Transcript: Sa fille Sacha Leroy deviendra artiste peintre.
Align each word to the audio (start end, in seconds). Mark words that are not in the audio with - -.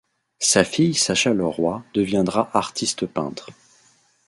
Sa 0.39 0.63
fille 0.63 0.95
Sacha 0.95 1.31
Leroy 1.31 1.83
deviendra 1.93 2.49
artiste 2.55 3.05
peintre. 3.05 3.51